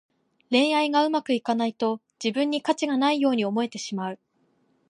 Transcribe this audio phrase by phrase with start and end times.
[0.49, 4.19] 恋愛がうまくいかないと、自分に価値がないように思えてしまう。